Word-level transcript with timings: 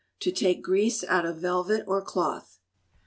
To 0.21 0.31
take 0.31 0.63
Grease 0.63 1.03
out 1.03 1.27
of 1.27 1.37
Velvet 1.37 1.83
or 1.85 2.01
Cloth. 2.01 2.57